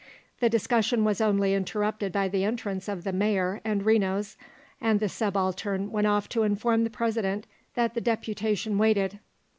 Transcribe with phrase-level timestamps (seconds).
[0.39, 4.35] The discussion was only interrupted by the entrance of the Mayor and Renos,
[4.81, 9.19] and the Subaltern went off to inform the President that the deputation waited.